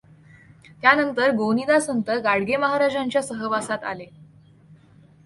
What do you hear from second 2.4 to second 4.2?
महाराजांच्या सहवासात आले.